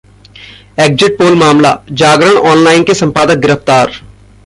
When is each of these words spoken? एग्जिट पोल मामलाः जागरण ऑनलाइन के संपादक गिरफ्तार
एग्जिट 0.79 1.17
पोल 1.17 1.35
मामलाः 1.35 1.93
जागरण 1.93 2.37
ऑनलाइन 2.51 2.83
के 2.83 2.93
संपादक 2.93 3.37
गिरफ्तार 3.37 3.91